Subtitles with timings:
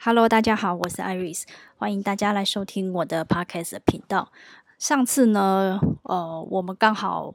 [0.00, 1.42] Hello，大家好，我是 Iris，
[1.76, 4.30] 欢迎大家来收听我的 Podcast 频道。
[4.78, 7.34] 上次呢，呃，我们刚好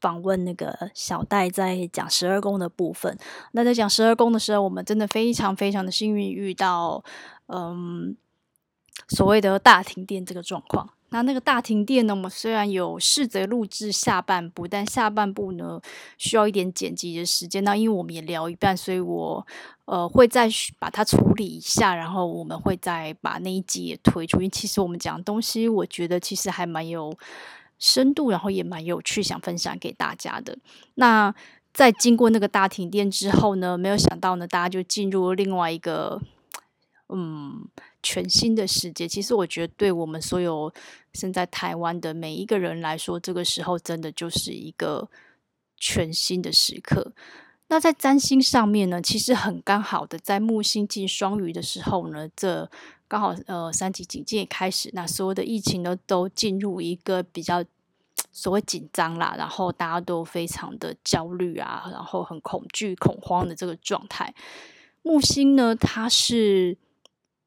[0.00, 3.18] 访问那个小戴在讲十二宫的部分。
[3.50, 7.02] 那在讲十二宫的时候，我们真的非常非常的幸运遇到，
[7.48, 8.16] 嗯，
[9.08, 10.90] 所谓的大停电这个状况。
[11.10, 15.80] 那那个大停电呢，我们虽然有试着录制下半部，但下半部呢
[16.18, 17.62] 需要一点剪辑的时间。
[17.62, 19.46] 那因为我们也聊一半，所以我
[19.84, 20.48] 呃会再
[20.80, 24.38] 把它处理一下，然后我们会再把那一集也推出。
[24.38, 27.16] 因为其实我们讲的东西，我觉得其实还蛮有
[27.78, 30.58] 深度，然后也蛮有趣，想分享给大家的。
[30.96, 31.32] 那
[31.72, 36.20] 在经过那个大停电之后呢，没有想到呢，大家就进入另外一个
[37.08, 37.68] 嗯。
[38.04, 40.70] 全新的世界，其实我觉得对我们所有
[41.14, 45.08] 身在台湾的每一个人来说，这个时候真的就是一个
[45.78, 47.12] 全新的时刻。
[47.68, 52.70] 那在占星上面呢，其实很刚好的，在木星进双鱼的时候呢，这
[53.08, 57.64] 刚好呃三级警戒开始，那所有的疫情呢都进入一个比较
[58.30, 64.34] 所谓紧张啦，然后大家都非常的焦虑啊，然后很恐惧、恐慌的这个状态。
[65.00, 66.76] 木星呢，它是。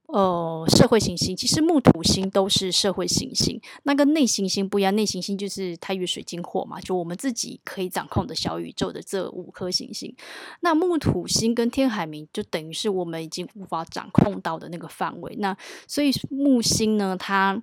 [0.08, 4.96] 呃，社会行星其实木土星都是社会行星，那跟内行星不一样。
[4.96, 10.16] 内行星就是太阳水晶火嘛，就我们自己可以掌控的小宇宙的这五颗行星。
[10.62, 15.36] 那木土星跟天海冥就等于是我们已经无法掌控到的那个范围。
[15.40, 15.56] 那
[15.88, 17.62] 所以木星呢，它。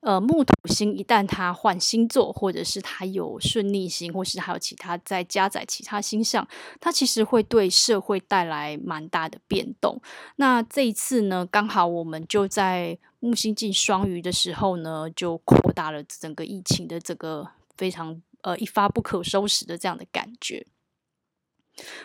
[0.00, 6.46] 呃，木土星一旦它换星座，或者是它有顺逆星，或是还有其他在加载其他星象，
[6.80, 10.00] 它其实会对社会带来蛮大的变动。
[10.36, 20.66] 那这一次呢，刚好我们就在木星进双鱼的时候呢，就扩大了整个疫情的这个非常呃一发不可收拾的这样的感觉。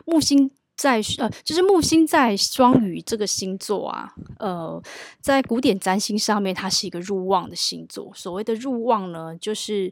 [0.05, 0.51] 木星。
[0.75, 4.81] 在呃，就是木星在双鱼这个星座啊，呃，
[5.21, 8.11] 在古典占星上面，它是一个入旺的星座。
[8.13, 9.91] 所谓的入旺呢，就是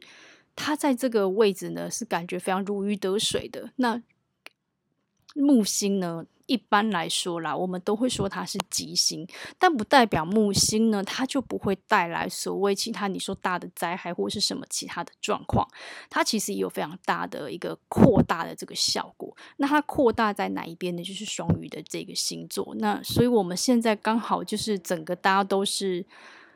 [0.54, 3.70] 它在这个位置呢，是感觉非常如鱼得水的。
[3.76, 4.02] 那
[5.34, 6.26] 木星呢？
[6.46, 9.26] 一般来说啦，我们都会说它是吉星，
[9.58, 15.66] 但不代表木星呢，它就不会带来所谓其他你说大的灾害或是什么其他的状况。
[16.10, 19.34] 它其实也有非常大的一个扩大的这个效果。
[19.56, 21.02] 那它扩大在哪一边呢？
[21.02, 22.74] 就是双鱼的这个星座。
[22.78, 26.04] 那所以我们现在刚好就是整个大家都是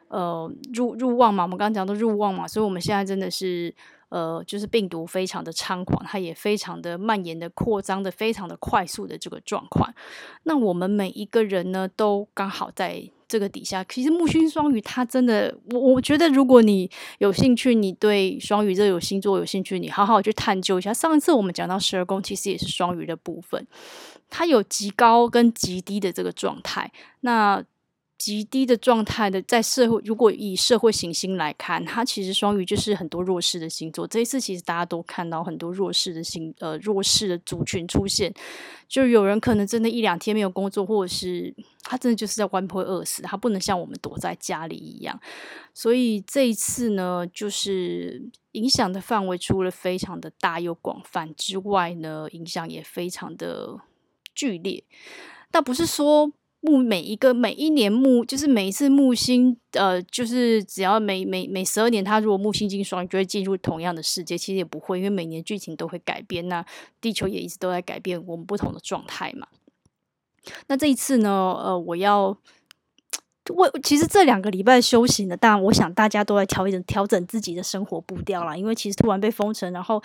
[0.09, 3.75] 呃入入旺嘛，我们刚刚讲的入旺嘛，所以我们现在真的是。
[4.09, 9.93] 呃，就是病毒非常的猖狂，它也非常的蔓延的扩张的非常的快速的这个状况。
[10.45, 13.85] 那我们每一个人呢，都刚好在这个底下。
[13.85, 20.95] 其实木星双鱼，它真的，我我觉得如果你有兴趣，你对双鱼这个星座有兴趣，你好好去探究一下。
[20.95, 23.67] 上一次我们讲到十二宫，其实也是双鱼的部分，
[24.31, 26.91] 它有极高跟极低的这个状态。
[27.21, 27.63] 那
[28.19, 34.05] 极低的状态的，在社会，如果以社会行星来看，它其实双鱼就是很多弱势的星座。
[34.09, 38.35] 这一次其实大家都看到很多弱势的星，呃，弱势的族群出现，
[38.89, 45.21] 就有人可能真的一两天没有工作，或者是他真的就是在外面会饿死，他不能像我们躲在家里一样。
[45.73, 53.79] 所以这一次呢，就是影响的范围除了非常的大又广泛之外呢，影响也非常的
[54.35, 54.83] 剧烈。
[55.53, 56.33] 但不是说。
[56.61, 64.37] 木每一个每一年木就是每一次木星，呃，就是只要每每每十二年，它如果木星进双，就会进入同样的世界。
[64.37, 66.49] 其实也不会，因为每年剧情都会改变。
[66.49, 66.65] 那
[67.01, 69.47] 地球也一直都在改变，我们不同的状态嘛。
[70.67, 72.37] 那这一次呢，呃，我要
[73.51, 80.03] 我其实这两个礼拜修行的，当然我想大家都在调整调整自己的生活步调啦，因为其实突然被封城，然后。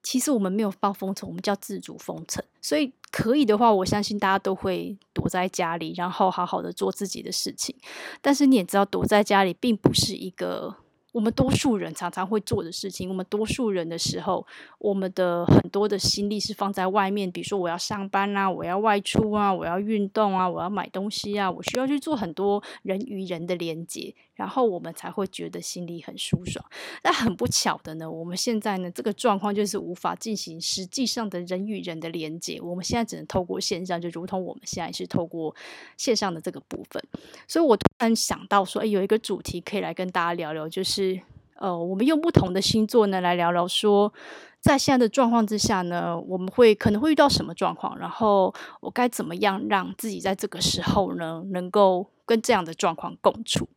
[0.00, 2.42] 其实我们没有报封城，我们叫自主封城。
[2.62, 7.76] 所以可以的话，我相信大家都会躲在家里，然后好好的做自己的事情。
[8.20, 10.76] 但是你也知道，躲在家里并不是一个。
[11.12, 14.46] 我们多数人常常会做的事情，我们多数人的时候，
[14.78, 26.62] 我们的很多的心力是放在外面，比如说我要上班啊，我要外出啊，我要运动啊，我要买东西啊，我需要去做很多人与人的连接，然后我们才会觉得心里很舒爽。
[27.00, 35.56] 但很不巧的呢，我们现在呢，这个状况就是无法进行实际上的人与人的连接，我们现在只能透过线上，就如同我们现在是透过
[35.96, 37.02] 线上的这个部分。
[37.46, 40.97] 所以我突然想到说，哎，有一个主题可以来跟大家聊聊，就是。
[40.98, 41.20] 是
[41.54, 44.12] 呃，我们用不同的星座呢来聊聊说，
[44.60, 53.68] 在现在的状况之下呢，我们会可能会遇到什么状况，然后我该怎么样让自己在这个时候呢，能够跟这样的状况共处。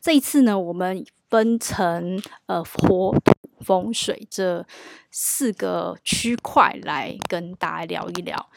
[0.00, 4.66] 这一次呢，我们分成呃火土风水这
[5.10, 8.48] 四个区块来跟大家聊一聊。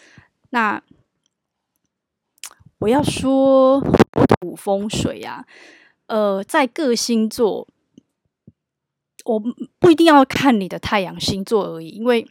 [0.51, 0.81] 那
[2.79, 5.45] 我要说火土风水啊，
[6.09, 7.67] 呃，在各星座，
[9.25, 9.39] 我
[9.79, 12.27] 不一定要看你的太阳星座而已，因为。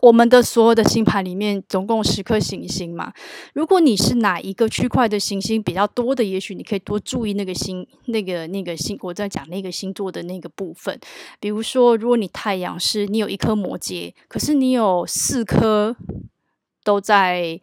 [0.00, 3.12] 我们的所有的星盘里面总共十颗行星嘛，
[3.52, 10.98] 如果你是哪一个区块的行星比较多的，也许你可以多注意那个星、那个那个星，我在讲那个星座的那个部分。
[11.38, 15.94] 比如说，如果你太阳是你有一颗摩羯，可是你有四颗
[16.82, 17.60] 都在。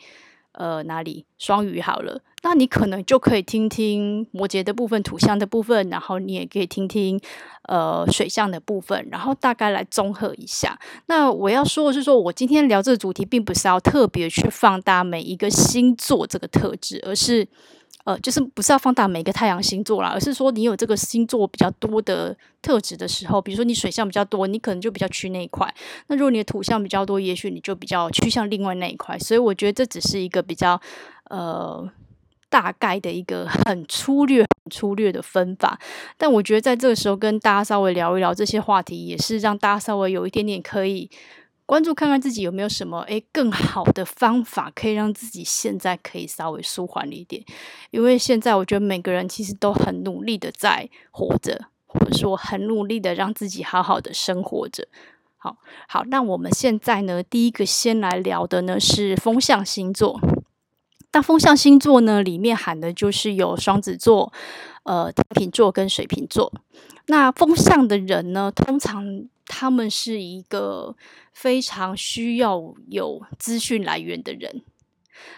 [0.52, 2.22] 呃，哪里双鱼好了？
[2.44, 7.20] 那你可能就可以听听摩羯的部分、土象的部分，然后你也可以听听
[7.64, 10.80] 呃水象的部分，然后大概来综合一下。
[11.08, 17.48] 那我要说的是说，我今天聊这个主题，并不是要特别去放大每一个星座这个特质，而是。
[18.06, 25.68] 呃，就是不是要放大每个太阳星座啦，而是说你有这个星座比较多的特质的时候，比如说你水象比较多，你可能就比较趋那一块；
[26.08, 29.20] 那如果你的土象比较多，也许你就比较趋向另外那一块。
[29.20, 30.80] 所以我觉得这只是一个比较
[31.30, 31.88] 呃
[32.50, 35.80] 大概的一个很粗略、很粗略的分法。
[36.18, 41.10] 但我觉得在这个时候跟大家稍微聊一聊这些话题，也是让大家稍微有一点点可以。
[41.66, 47.44] 关注看看自己有没有什么诶更好的方法，可以让自己现在可以稍微舒缓一点。
[47.92, 54.88] 因为现在我觉得每个人其实都很努力的在活着，或者说很努力的让自己好好的生活着。
[55.38, 55.58] 好
[55.88, 60.20] 好，那我们现在呢，第一个先来聊的呢是风象星座。
[61.12, 64.32] 那风象星座呢里面含的就是有双子座、
[64.84, 66.54] 呃天秤座跟水瓶座。
[67.08, 70.96] 那风象的人呢，通常他们是一个
[71.34, 74.62] 非常需要有资讯来源的人，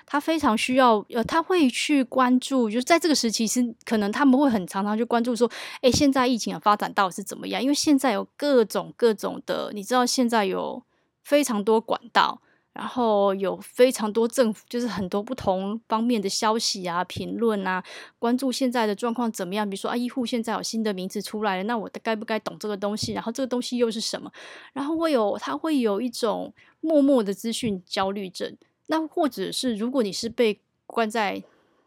[0.06, 7.64] 他非常需要呃，他会去关注，就在这个时期，其实可能他们会很常常去关注说，哎，现在疫情的发展到底是怎么样？
[7.64, 10.84] 因为现在有各种各种的，你知道，现在有
[11.24, 12.42] 非常多管道。
[12.74, 17.84] 然后有非常多政府，就是很多不同方面的消息啊、评论啊，
[18.18, 19.70] 关注现在的状况怎么样？
[19.70, 23.12] 比如说啊，医护现在有新的名字出来了，那我该不该懂这个东西？
[23.12, 24.32] 然后这个东西又是什么？
[24.72, 28.56] 然后会有，他会有一种默默的资讯焦虑症。
[28.88, 30.58] 那或者是如果你是被
[30.88, 31.44] 关在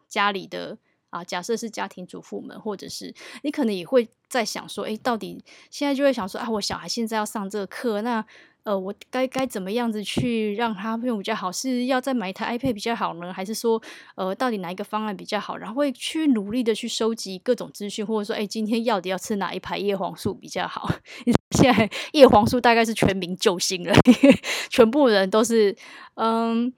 [0.06, 0.76] 家里的
[1.08, 8.22] 啊，假设是家庭主妇们，或者是你可能也会在想说，诶，到底现在就会想说啊，我小孩现在要上这个课，那。
[8.64, 11.52] 呃，我该该怎么样子去让他用比较好？
[11.52, 13.80] 是要再买一台 iPad 比较好呢，还是说，
[14.14, 15.58] 呃，到底哪一个方案比较好？
[15.58, 20.90] 然后会去努力的去收集各种资讯，或者说，哎，今天到底要吃哪一排叶黄素比较好？
[21.54, 23.94] 现在叶黄素大概是全民救星了，
[24.70, 25.76] 全部人都是，
[26.14, 26.72] 嗯，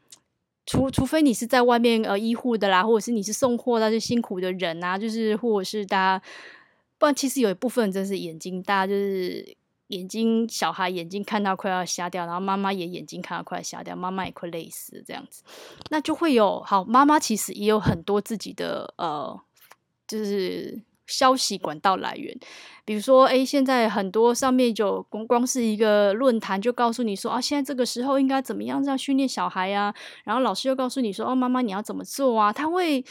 [0.66, 6.24] 除除非你是在外面呃医护的啦，或者是你是送货那些辛苦的人啊，就是或者是大家，
[6.98, 9.56] 不然其实有一部分真是眼睛大家，就是。
[9.88, 15.42] 眼睛，小孩眼睛看到快要瞎掉，然后妈妈也眼睛看到快要瞎掉，妈妈也快累死这样子，
[15.90, 19.40] 那就会有好妈妈其实也有很多自己的呃，
[20.08, 22.36] 就是消息管道来源，
[22.84, 29.94] 比如说诶，现在很多上面就光光是一个论坛就告诉你说啊，现在这个时候应该怎么样这样训练小孩啊，
[30.24, 33.04] 然后老师又告诉你说哦，妈妈你要怎么做啊，他会。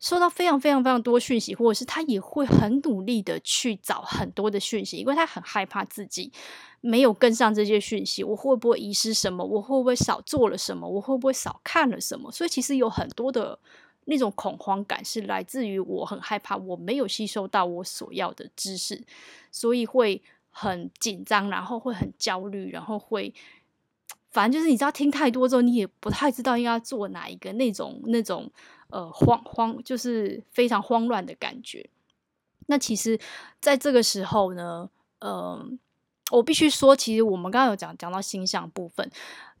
[0.00, 6.32] 收到非常非常非常多讯息，或者是他也会很努力的去找很多的讯息，因为他很害怕自己
[6.80, 9.44] 没有跟上这些讯息，我会不会遗失什么？
[9.44, 10.88] 我会不会少做了什么？
[10.88, 12.32] 我会不会少看了什么？
[12.32, 13.58] 所以其实有很多的
[14.06, 19.04] 那种恐慌感是来自于我很害怕我没有吸收到我所要的知识，
[19.52, 23.32] 所以会很紧张，然后会很焦虑，然后会
[24.30, 28.50] 反正就是你知道听太多之后，你也不太知道应该做哪一个那种那种。
[28.92, 31.88] 呃，慌慌就是非常慌乱的感觉。
[32.66, 33.16] 那其实，
[33.60, 35.64] 在这个时候呢，呃，
[36.32, 39.08] 我必须说，其实我们刚刚有讲讲到星象部分，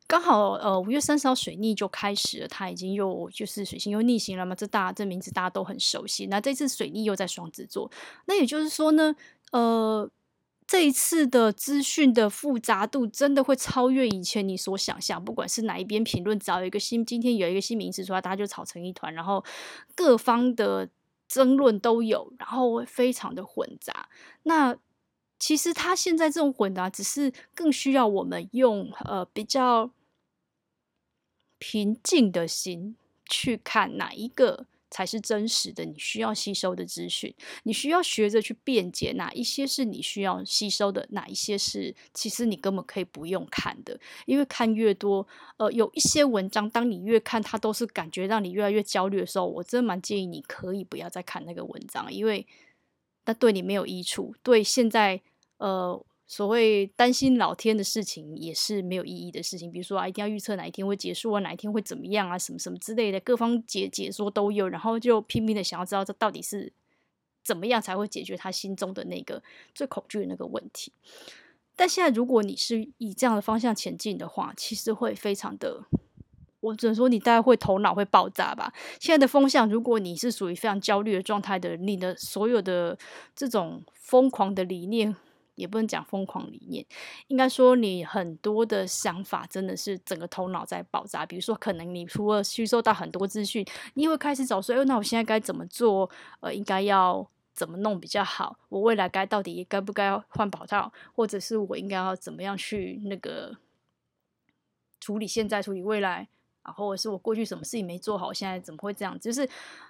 [0.08, 6.26] 刚好呃五月三十号水逆就开始了，它已经又就是水星又逆行了嘛，这大这名字大家都很熟悉。
[6.26, 7.88] 那这次水逆又在双子座，
[8.26, 9.14] 那也就是说呢，
[9.52, 10.10] 呃。
[10.70, 19.44] 这一次的资讯的复杂度真的会超越以前你所想象，不管是哪一边评论，只要有一个新，今天有一个新名词出来，大家就吵成一团，然后
[19.96, 20.88] 各方的
[21.26, 24.08] 争论都有，然后会非常的混杂。
[24.44, 24.76] 那
[25.40, 29.90] 其实他现在这种混杂，只是更需要我们用呃比较
[31.58, 32.94] 平静的心
[33.28, 34.66] 去看哪一个。
[34.90, 37.32] 才是真实的，你需要吸收的资讯，
[37.62, 43.98] 你需要学着去辩解哪一些是你需要吸收的，哪一些是其实你根本可以不用看的。
[44.26, 45.26] 因为看越多，
[45.58, 52.46] 呃，有一些文章，当你越看它都是感觉让你越来越焦虑的时候，我真的蛮建议你可以不要再看那个文章，因为
[53.26, 54.34] 那对你没有益处。
[54.42, 55.20] 对现在，
[55.58, 66.72] 呃，所谓担心老天的事情也是没有意义的事情，比如说啊，一定要预测哪一天会结束啊，哪一天会怎么样啊，什么什么之类的，各方解解说都有，然后就拼命的想要知道这到底是
[67.42, 69.42] 怎么样才会解决他心中的那个
[69.74, 70.92] 最恐惧的那个问题。
[71.74, 75.82] 但现在如果你是以这样的方向前进的话，其实会非常的，
[76.60, 78.72] 我只能说你大概会头脑会爆炸吧。
[79.00, 82.96] 现在的风向，如果你是属于非常焦虑的状态的，你的所有的
[83.34, 85.16] 这种疯狂的理念。
[85.60, 86.84] 也不能讲疯狂理念，
[87.28, 91.26] 应该说你很多的想法真的是整个头脑在爆炸。
[91.26, 93.64] 比如说，可能你除了吸收到很多资讯，
[93.94, 96.10] 你会开始找说，哎，那我现在该怎么做？
[96.40, 98.58] 呃，应该要怎么弄比较好？
[98.70, 103.56] 我未来该到底该不该换跑道，或者是我应该要怎么样去那个
[104.98, 106.28] 处理现在、处理未来？
[106.62, 109.18] 然后，或者是我过去什么事情没做好，现在怎么会这样？
[109.20, 109.48] 就是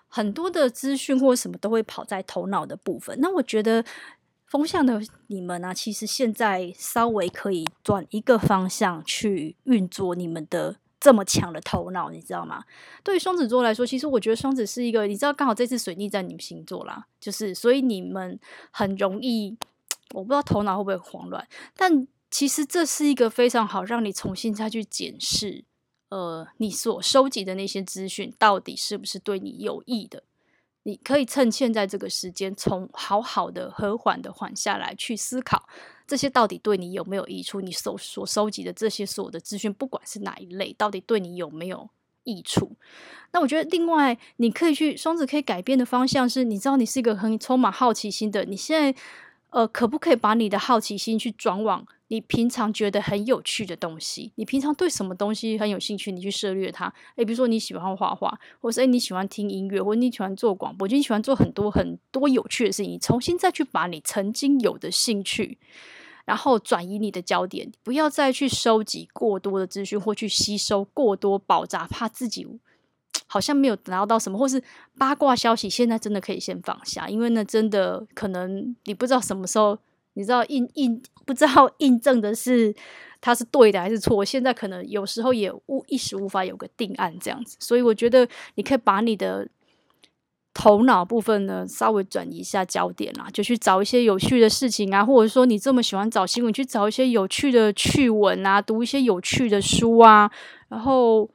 [0.08, 3.16] 很多的资讯或者什么都会跑在头脑的部分。
[3.20, 3.84] 那我觉得。
[4.50, 12.64] 风向的你们呢、啊，其实现在稍微可以转一个方向去运作你们的这么强的头脑，你知道吗？
[13.04, 18.36] 对于双子座来说，其实我觉得双子是一个，你知道，刚好这次水逆在你们星座啦，就是所以你们
[18.72, 19.56] 很容易，
[20.14, 25.64] 我不知道头脑会不会慌乱，但其实这是一个非常好让你重新再去检视，
[26.08, 30.24] 呃，你所收集的那些资讯到底是不是对你有益的。
[30.84, 35.68] 你可以趁现在这个时间，从好好的、和缓的缓下来，去思考
[36.06, 37.60] 这些到底对你有没有益处。
[37.60, 41.90] 你所所收集的这些所有的资讯，不管是哪一类，到底对你有没有
[42.24, 42.76] 益处？
[43.32, 49.00] 那我觉得，另外你可以去双子可以改变的方向是，你知道你是一个很充满好奇心的，你现在
[49.50, 51.86] 呃，可不可以把你的好奇心去转往？
[52.10, 56.92] 你平常觉得很有趣的东西，你平常对什么东西很有兴趣，你去涉猎它。
[57.14, 62.92] 诶，比如说你喜欢画画，或是诶你喜欢听音乐，或者你喜欢做广播，就你喜欢做很多很多有趣的事情。
[62.92, 65.56] 你重新再去把你曾经有的兴趣，
[66.24, 72.44] 然后转移你的焦点，不要再去收集过多的资讯，或去吸收过多爆炸，怕自己
[73.28, 74.60] 好像没有拿到什么，或是
[74.98, 75.70] 八卦消息。
[75.70, 79.78] 现在真的可以先放下，因为呢，真的可能你不知道什么时候。
[80.14, 82.74] 你知道印印不知道印证的是
[83.20, 84.16] 它是对的还是错？
[84.16, 89.48] 我现在可能有时候也无一时无法有个定案这样子，所以我觉得你可以把你的
[90.52, 100.30] 头脑部分呢稍微转移一下焦点啦，就去找一些有趣的事情啊，或者说你这么喜欢找新闻，去找一些有趣的趣闻啊，读一些有趣的书啊，
[100.68, 101.30] 然后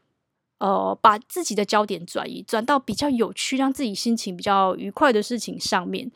[0.59, 6.11] 呃把自己的焦点转移转到比较有趣、让自己心情比较愉快的事情上面。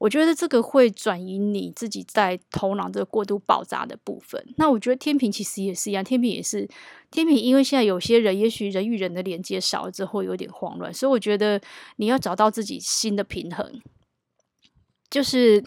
[0.00, 4.42] 我觉得这个会转移你自己在头脑这个过度爆炸的部分。
[4.56, 6.66] 那我觉得天平其实也是一样，天平也是
[7.10, 11.60] 天平，因为现在有些人也许人与人的连接少了之后有点慌乱，所以我觉得
[11.96, 13.78] 你要找到自己新的平衡，
[15.10, 15.62] 就是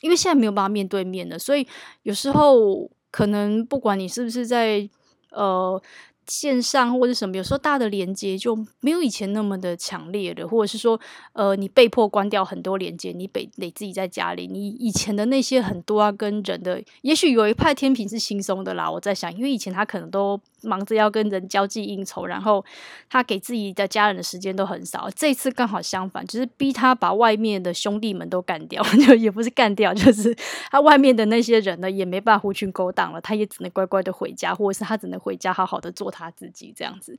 [0.00, 1.64] 因为现在没有办法面对面了，所以
[2.02, 4.90] 有时候可能不管你是不是在
[5.30, 5.80] 呃。
[6.26, 10.98] 线上或者什么，有时候大的连接就没有以前那么的强烈了，或者是说，
[11.32, 18.90] 呃，你被迫关掉很多连接，你得得自己在家里，你以前的那些很多啊，跟人的，也许有一派天平是轻松的啦。
[18.90, 22.64] 我在想，因为以前他可能都忙着要跟人交际应酬，然后
[23.08, 25.08] 他给自己的家人的时间都很少。
[25.14, 30.34] 这次刚好相反，就是逼他把外面的兄弟们都干掉， 就也不是干掉，就是
[30.70, 37.18] 他外面的那些人呢，也没办法狐群狗党了，他也只能乖乖的回家，或者是他只能回家好好的做他自己这样子，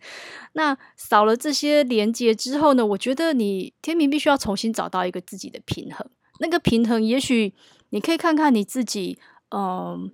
[0.53, 2.85] 那少了这些连接之后呢？
[2.85, 6.05] 我觉得你天明必须要重新找到一个自己的平衡。
[6.39, 7.53] 那个平衡，也许
[7.89, 9.19] 你可以看看你自己。
[9.55, 10.12] 嗯，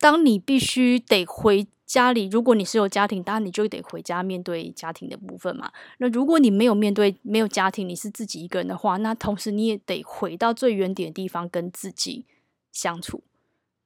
[0.00, 5.72] 当你必须得回家里，如果你是有家庭，当然你就得回家面对家庭的部分嘛。
[5.98, 12.24] 那如果你没有面对，没有家庭，你是自己一个人的话，那同时你也得回到最原点的地方，跟自己
[12.70, 13.24] 相处。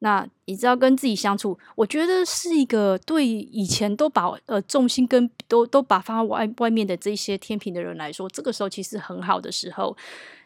[0.00, 9.96] 那你知道跟自己相处，我觉得是一个对以前都把呃重心跟都都把放在外外面的这些天平的人来说，这个时候其实很好的时候，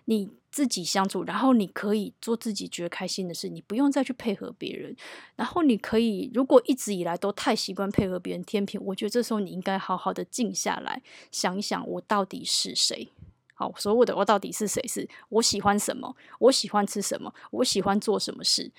[0.04, 4.96] 你自己相处，然后你可以做自己觉得开心的事，你不用再去配合别人。
[5.36, 13.08] 然后你可以，如果一直以来都太习惯配合别人，天秤，我觉得这时候你应该好好的静下来，想一想我到底是谁。
[13.54, 14.80] 好，所谓的我到底是谁？
[14.86, 16.14] 是我喜欢什么？
[16.38, 17.34] 我喜欢吃什么？
[17.50, 18.70] 我喜欢做什么事？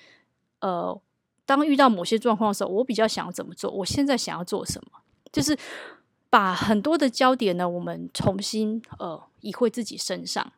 [0.60, 1.00] 呃，
[1.44, 3.70] 当遇到某些状况的时候，我比较想要怎么做？
[3.70, 5.00] 我现在想要做什么？
[5.30, 5.56] 就是
[6.30, 10.52] 把很多的焦点呢，我们重新呃移回自己身上，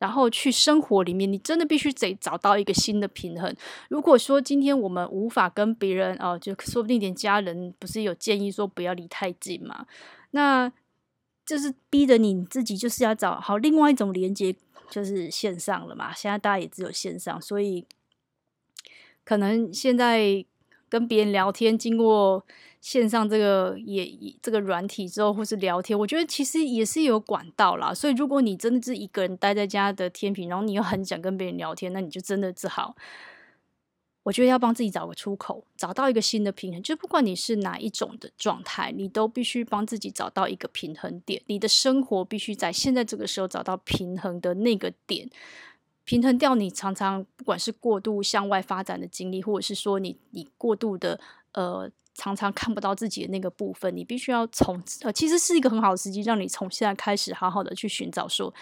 [0.00, 3.54] 然后去生活里面，你真的必须得找到一个新的平衡。
[3.88, 9.86] 如果说今天我们无法跟别人哦、就说不定连家人不是有建议说不要离太近嘛？
[10.32, 10.72] 那
[11.46, 14.56] 就是逼着你自己就是要找好另外一种连接，
[14.90, 16.12] 就是线上了嘛。
[16.12, 17.86] 现在大家也只有线上，所以。
[19.22, 20.44] 可能现在
[20.90, 22.44] 跟别人聊天，经过
[22.82, 27.94] 线上这个也这个软体之后，或是聊天，我觉得其实也是有管道啦。
[27.94, 32.94] 所以如果你真的是一个人待在家的天平，然后你又很想跟别人聊天，那你就真的只好。
[34.22, 36.82] 我觉得要帮自己找个出口，找到一个新的平衡。
[36.82, 41.40] 就不管你是哪一种的状态，你都必须帮自己找到一个平衡点。
[41.46, 45.28] 你的生活必须在现在这个时候找到平衡的那个点，
[46.10, 51.20] 平衡掉你常常不管是过度向外发展的经历，或者是说你你过度的
[51.52, 58.52] 呃常常看不到自己的那个部分，你必须要从呃其实是一个很好的时机，让你从现在开始好好的去寻找说，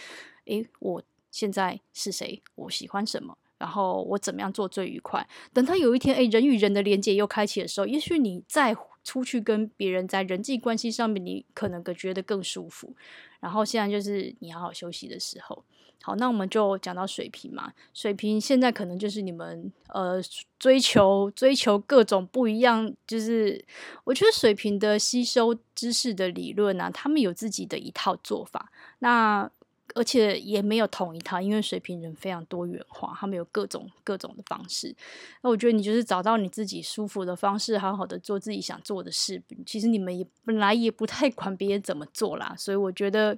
[0.45, 2.43] 诶，我现在是谁？
[2.55, 3.39] 我喜欢什么？
[3.57, 5.27] 然后我怎么样做最愉快？
[5.55, 12.95] 等他有一天，诶，人与人的连接又开启的时候，也许你再出去跟别人在人际关系上面，你可能觉得更舒服。
[13.41, 15.65] 然后现在就是你好好休息的时候。
[16.03, 17.73] 好，那我们就讲到水瓶嘛。
[17.93, 20.21] 水瓶现在可能就是你们呃
[20.59, 23.63] 追求追求各种不一样，就是
[24.05, 28.71] 我觉得水瓶的吸收知识的理论啊，他们有自己的一套做法。
[29.01, 29.51] 那
[29.95, 34.95] 而且也没有统一套，因为水瓶人非常多元化，他们有各种各种的方式。
[35.43, 39.43] 那我觉得你就是找到你自己舒服的方式，好好的做自己想做的事。
[39.65, 43.37] 其实你们也本来也不太管别人怎么做啦，所以我觉得，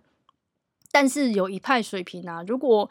[0.91, 2.91] 但是有一派水平啊，如果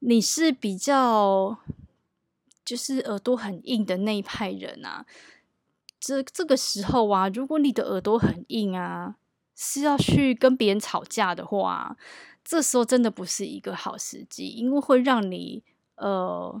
[0.00, 1.58] 你是比较
[2.64, 5.06] 就是耳朵很硬的那一派人啊，
[6.00, 9.16] 这这个时候啊，如果你的耳朵很硬啊，
[9.54, 11.96] 是要去跟别人吵架的话。
[12.44, 15.62] 这时候真的不是一个好时机，因为会让你
[15.94, 16.60] 呃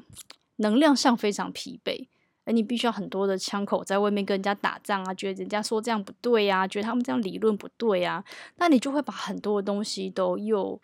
[0.58, 2.06] 能量上非常疲惫，
[2.44, 8.24] 而你必须要很多的枪口在外面跟人家打仗啊，觉得人家说这样不对、啊，觉得他们这样理论不对、啊，
[8.56, 10.80] 那你就会把很多的东西都又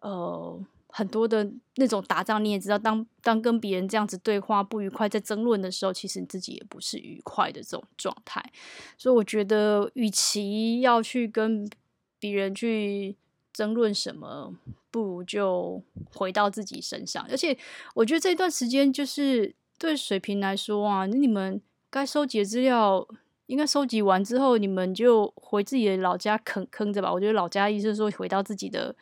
[0.00, 8.42] 呃很多的那种打仗，你也知道，当当跟别人这样子对话不愉快，在争论的时候，其实你自己也不是愉快的这种状态，
[8.96, 11.68] 所以我觉得，与其要去跟
[12.18, 13.16] 别人去。
[13.56, 14.54] 争论什么，
[14.90, 17.26] 不如就回到自己身上。
[17.30, 17.56] 而且，
[17.94, 21.60] 我觉得这段时间就是对水瓶来说啊，你们
[21.90, 23.06] 该收集的资料
[23.46, 27.12] 应该收集完之后，你们就回自己的老家啃坑着吧。
[27.12, 28.94] 我觉得老家意思是说，回到自己的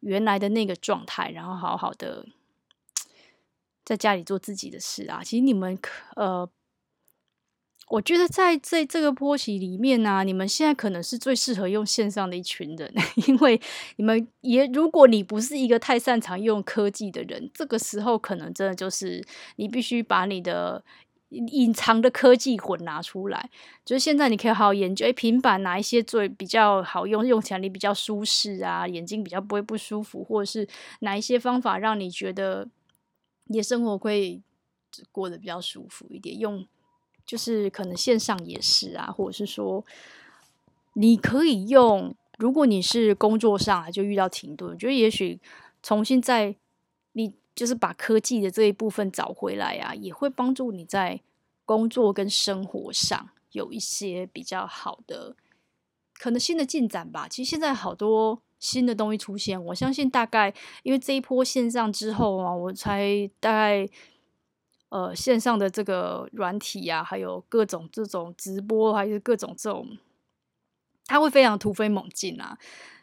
[0.00, 2.26] 原来的那个状态，然后好好的
[3.84, 5.22] 在家里做自己的事啊。
[5.22, 5.78] 其实你们
[6.16, 6.48] 呃。
[7.90, 12.92] 我觉得在这这个波期里面呢、啊，你们现在可能是最适合用线上的一群人，
[13.26, 13.60] 因为
[13.96, 19.24] 你们也，如果你不是一个太擅长用科技的人，这个时候可能真的就是
[19.56, 20.84] 你必须把你的
[21.30, 23.48] 隐藏的科技魂拿出来。
[23.86, 30.68] 就是现在你可以好好研究，诶，平板哪一些最比较好用，用起来你比较舒适啊，眼睛比较不会不舒服，或者是
[31.00, 32.68] 哪一些方法让你觉得
[33.46, 34.42] 你的生活会
[35.10, 36.66] 过得比较舒服一点，用。
[37.28, 39.84] 就是可能线上也是啊，或者是说，
[40.94, 42.14] 你可以用。
[42.38, 45.40] 如果你是工作上啊，就遇到停顿，我觉得也许
[45.82, 46.54] 重新再
[47.14, 51.20] 你就是把科技的这一部分找回来啊，也会帮助你在
[51.64, 55.34] 工作跟生活上有一些比较好的
[56.14, 57.26] 可能新的进展吧。
[57.28, 63.88] 其实现在好多新的东西出现，我相信大概因为这一波线上之后啊，我才大概。
[64.90, 69.98] 呃，线上的这个软体、啊，还有各种这种直播，还是各种这种，
[71.04, 72.58] 它会非常突飞猛进啊！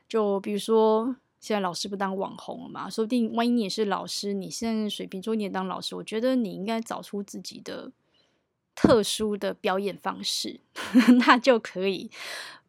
[0.07, 7.91] 就比如说，现在老师不当网红了嘛，说不定万一你也是老师，你现在水平中你也当老师，我觉得你应该找出自己的
[8.73, 10.59] 特殊的表演方式，
[11.27, 12.09] 那就可以。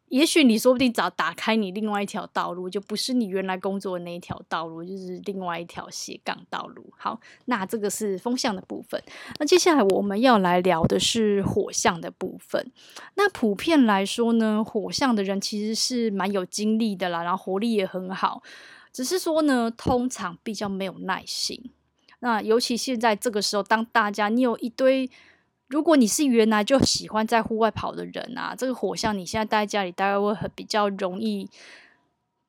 [0.08, 6.92] 也许你说不定早打开你另外一条道路，就不是你原来工作的那一条道路，就是另外一条斜杠道路。
[6.96, 9.02] 好，那这个是风向的部分。
[9.38, 12.70] 那接下来我们要来聊的是火象的部分。
[13.14, 18.42] 那普遍来说呢，火象的人其实是蛮有精力的啦，然后活力也很好，
[18.92, 21.70] 只是说呢，通常比较没有耐心。
[22.20, 25.10] 那尤其现在这个时候，当大家你有一堆。
[25.68, 31.48] 如果你是原来就喜欢在户外跑的人啊，这个火象你现在待在家里，大概会很比较容易，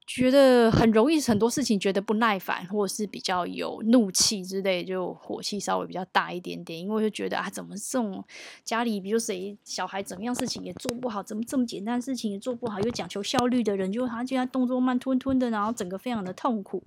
[0.06, 8.23] 觉得很容易很多事情觉得不耐烦，或者是比较有怒气之类，就火气稍微比较大一点点，因为就觉得啊，怎么这种
[8.63, 16.84] 家里，比如谁小孩怎么样事情也做不好，怎么这么简单的事情也做不好，又讲求效率的人，就他现在动作慢吞吞的，然后整个非常的痛苦，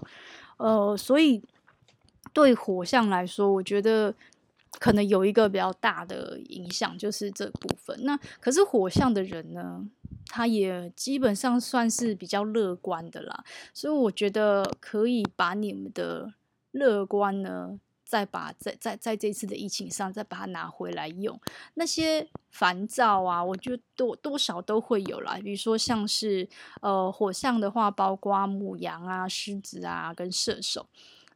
[0.58, 1.42] 呃，所以
[2.32, 4.14] 对火象来说，我觉得。
[4.78, 7.98] 可能有一个比较大的影响，就是这部分。
[8.04, 9.84] 那可是火象的人呢，
[10.26, 13.44] 他也基本上算是比较乐观的啦。
[13.74, 16.34] 所以我觉得可以把你们的
[16.70, 21.38] 乐观呢，再把在在在这次的疫情上再把它拿回来用。
[21.74, 25.38] 那些烦躁啊，我觉得多多少都会有啦。
[25.42, 26.48] 比如说像是
[26.80, 30.86] 呃火象的话，包括牡羊啊、狮子啊跟射手。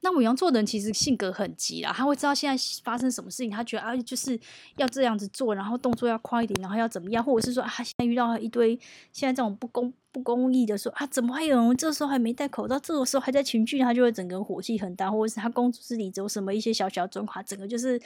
[0.05, 4.39] 那牡羊座的人其实性格很急啦，他会知道现在发生什么事情，他觉得啊就是
[4.77, 8.79] 要这样子做，然后动作要快一点，然后要怎么样，或者是说啊现在遇到一堆
[9.13, 17.99] 现在这种不公不公义的说啊，怎么还有人这时候还没戴口罩，这个时候还在群聚，他就会整个火气很大，或者是他工作室里只有什么一些小小状况，整个就是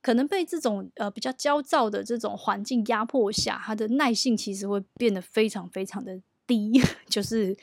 [0.00, 7.56] 可能被这种呃比较焦躁的这种环境压迫下，他的耐性其实会变得非常非常的低， 就是。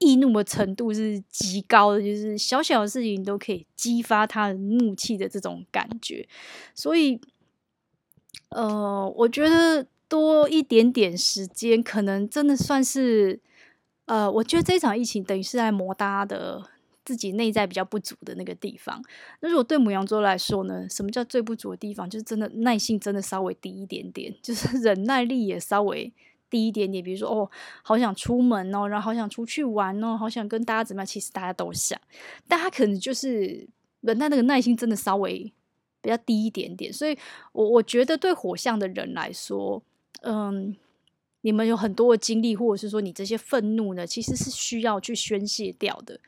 [0.00, 6.26] 易怒的程度是极高的，就是小小的事情都可以激发他的怒气的这种感觉，
[6.74, 7.20] 所以，
[8.48, 13.40] 呃，我觉得多一点点时间，可能真的算是，
[14.06, 16.64] 呃，我觉得这场疫情等于是在磨大的
[17.04, 19.02] 自己内在比较不足的那个地方。
[19.40, 22.08] 那如果对母羊座来说呢，什么叫最不足的地方？
[22.08, 26.10] 就是真的耐性真的稍微低一点点，就是忍耐力也稍微。
[26.50, 27.50] 低一点点，比如说哦，
[27.82, 31.06] 好想出门哦，然后好想出去玩哦，好想跟大家怎么样？
[31.06, 31.98] 其实大家都想，
[32.48, 33.66] 但他可能就是
[34.00, 35.50] 人的那个耐心真的稍微
[36.02, 36.92] 比较低一点点。
[36.92, 37.16] 所以
[37.52, 39.82] 我我觉得对火象的人来说，
[40.22, 40.76] 嗯，
[41.42, 46.20] 你们有很多的经历，或者是说你这些愤怒呢，其实是需要去宣泄掉的。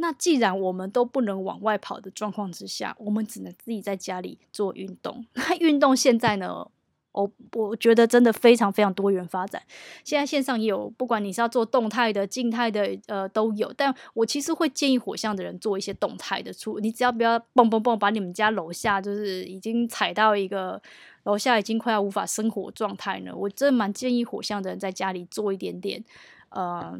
[0.00, 5.26] 那既然我们都不能往外跑的状况之下，我们只能自己在家里做运动。
[5.34, 6.68] 那运动现在呢？
[7.12, 9.60] 我我觉得真的非常非常多元发展。
[10.04, 13.72] 现在线上也有，不管你是要做动态的、静态的，呃，都有。
[13.76, 20.80] 但我其实会建议火象的人做一些动态的出，你只要不要蹦蹦蹦，把你们家楼下就是已经踩到一个
[21.24, 23.32] 楼下已经快要无法生活状态呢。
[23.34, 26.04] 我真的蛮建议火象的人在家里做一点点，
[26.50, 26.98] 呃，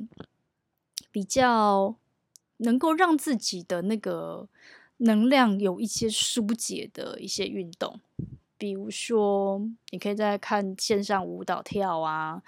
[1.13, 1.95] 比较
[2.57, 4.49] 能够让自己的那个
[4.97, 8.01] 能量有一些疏解的一些运动。
[8.59, 12.43] 比如说，你可以在看线上舞蹈跳啊，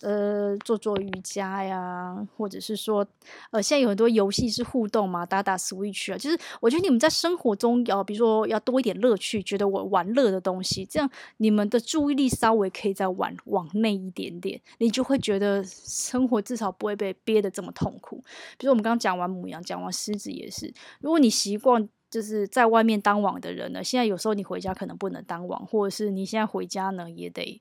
[0.00, 3.06] 呃，做做瑜伽呀，或者是说，
[3.52, 18.24] 呃，现在有很多游戏是互动嘛，打打 Switch 啊，就是我觉得你们在生活中要，比如说要多一点乐趣，觉得我玩乐的东西，这样你们的注意力稍微可以再往往内一点点，你就会觉得生活至少不会被憋得这么痛苦。
[18.58, 21.88] 比如我们刚刚讲完母羊，讲完狮子也是，如果你习惯。
[22.12, 27.58] 就是在外面当网的人呢，现在有时候你回家可能不能当网，或者是你现在回家呢也得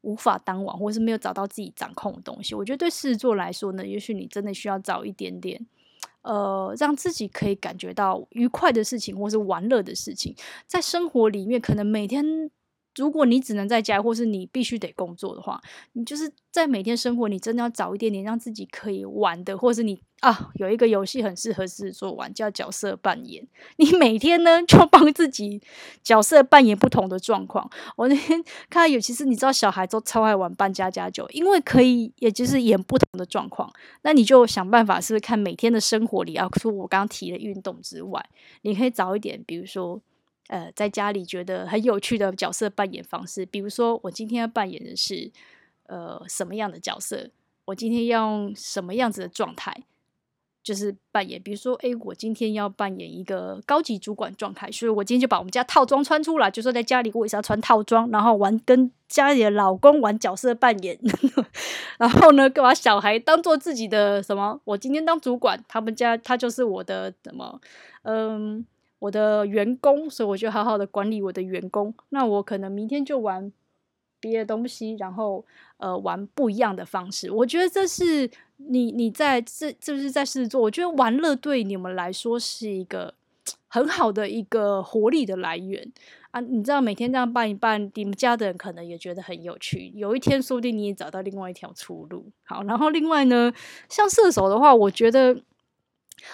[0.00, 2.56] 无法当网，或是没有找到自己掌控的东西。
[2.56, 5.64] 我觉得对狮子座来说呢，也许你真的需要找一点点，
[6.22, 10.34] 呃，让自己可以感觉到愉快的事情，或是玩乐的事情，
[10.66, 12.50] 在生活里面可能每天。
[12.96, 15.60] 如果你只能在家，或是你必须得工作的话，
[15.94, 23.46] 你就是在每天生活，你真的要找一点点让自己可以玩的，或是你啊，有一个游戏很适合狮子座玩，叫角色扮演。
[23.76, 25.60] 你每天呢就帮自己
[26.02, 27.70] 角色扮演不同的状况。
[27.96, 33.72] 我那天看到有，其实你知道小孩都超爱玩扮家家酒，因为可以，也就是演不同的状况。
[34.02, 38.22] 那你就想办法，是不是看每天的生活里啊，除我刚刚提的运动之外，
[38.60, 40.02] 你可以找一点，比如说。
[40.48, 45.30] 呃，在家里觉得很有趣的角色扮演方式，比如说我今天要扮演的是
[45.86, 47.30] 呃什么样的角色？
[47.66, 49.72] 我今天要用什么样子的状态，
[50.62, 51.40] 就是扮演。
[51.40, 60.98] 比如说，诶，我今天要扮演一个高级主管状态，所以我今天就把我们家套装穿出来，就说在家里我也是要穿套装，然后玩跟家里的老公玩角色扮演，
[61.98, 64.60] 然后呢，把小孩当做自己的什么？
[64.64, 67.60] 我今天当主管，他们家他就是我的什么？
[68.02, 68.66] 嗯。
[69.02, 71.92] 我的员工，所以我就好好的管理我的员工。
[72.10, 73.52] 那我可能明天就玩
[74.20, 75.44] 别的东西，然后
[75.78, 77.28] 呃玩不一样的方式。
[77.28, 80.62] 我觉得这是你你在这就是在狮子座。
[80.62, 83.12] 我觉得玩乐对你们来说是一个
[83.66, 85.92] 很好的一个活力的来源
[86.30, 86.38] 啊！
[86.38, 89.90] 你知道每天这样办一办，你们家的人可能也觉得很有趣。
[89.96, 92.24] 有一天说不定你也找到另外一条出路。
[92.44, 93.52] 好，然后另外呢，
[93.88, 95.42] 像射手的话，我觉得。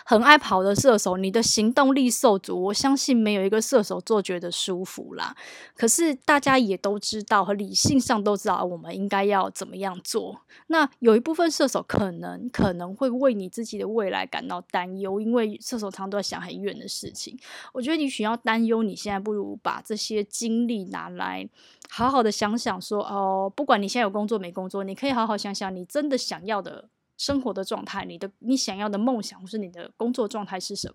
[0.05, 5.37] 很爱跑的射手，你的行动力受阻，我相信没有一个射手座觉得舒服啦。
[5.77, 10.43] 可是大家也都知道，和理性上都知道，我们应该要怎么样做。
[10.69, 17.39] 那有一部分射手可能可能会为你自己的未来感到担忧，因为射手常都在想很远的事情。
[17.73, 21.49] 我觉得你需要担忧，你现在不如把这些精力拿来
[21.89, 26.89] 好好的想想，说哦，不管你现在有工作没工作，你可以好好想想，你真的想要的。
[27.19, 30.95] 生活的状态，你的你想要的梦想，或是你的工作状态是什么？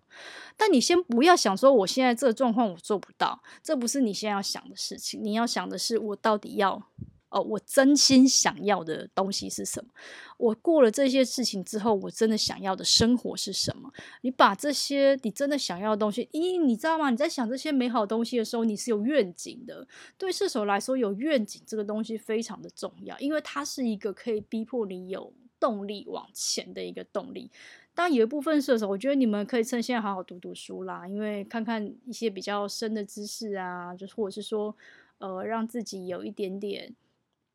[0.57, 5.23] 但你先不要想说，我现在这个状况我做不到，这不是你现在要想的事情。
[5.23, 6.81] 你要想的是，我到底要
[7.29, 9.89] 哦，我真心想要的东西是什么？
[10.38, 13.91] 我过了这些事情之后，我真的想要的生活是什么？
[14.21, 17.09] 你把这些你真的想要的东西，咦，你知道吗？
[17.09, 19.88] 你在想这些美好东西的时候，你是有愿景的。
[20.17, 25.33] 对射手来说，有愿景这个东西非常的重要，因为它是一个可以逼迫你有
[25.63, 27.49] 动力往前的一个动力。
[27.95, 34.76] 当然，有一部分射手，我觉得你们可以趁现在好好读读书啦，因为看看一些比较深的知识啊，就是或者是说，
[35.19, 36.93] 呃，让自己有一点点。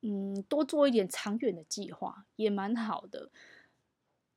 [0.01, 3.29] 嗯，多做一点长远的计划也蛮好的。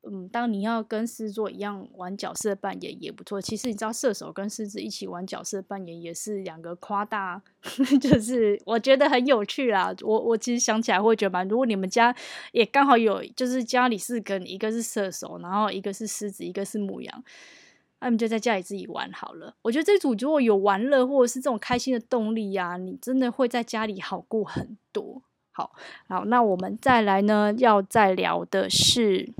[0.03, 3.39] 嗯，当你要跟狮子座一样玩角色扮演也不错。
[3.39, 7.41] 其实你知道，射手跟狮子一起玩角色扮演也是两个夸大，
[8.01, 9.93] 就是我觉得很有趣啦。
[10.01, 12.15] 我我其实想起来会觉得蛮，如果你们家
[12.51, 17.23] 也刚好有，就是家里是跟一个是射手，然后一个是狮子，一个是母羊，
[17.99, 19.53] 那你就在家里自己玩好了。
[19.61, 25.21] 我觉得这组如果有玩乐或者是这种开心的动力呀，你真的会在家里好过很多。
[25.53, 25.73] 好，
[26.07, 29.33] 好，那我们再来呢，要再聊的是，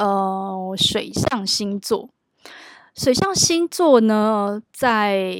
[0.00, 2.08] 呃，水象星座。
[2.94, 5.36] 水象星座呢，在